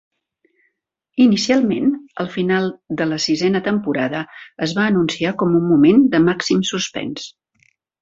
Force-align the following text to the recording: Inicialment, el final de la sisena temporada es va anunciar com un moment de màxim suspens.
Inicialment, 1.25 1.91
el 2.23 2.31
final 2.37 2.65
de 3.03 3.09
la 3.11 3.21
sisena 3.27 3.63
temporada 3.69 4.25
es 4.69 4.77
va 4.81 4.89
anunciar 4.95 5.37
com 5.45 5.57
un 5.63 5.71
moment 5.71 6.05
de 6.17 6.27
màxim 6.29 6.69
suspens. 6.75 7.33